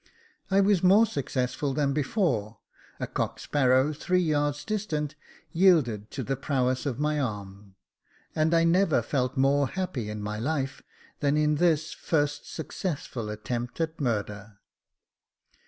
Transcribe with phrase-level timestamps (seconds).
[0.49, 2.57] I was more successful than before;
[2.99, 5.13] a cock sparrow three yards distant
[5.51, 7.75] yielded to the prowess of my arm,
[8.35, 10.81] and I never felt more happy in my life
[11.19, 14.57] than in this first successful attempt at murder.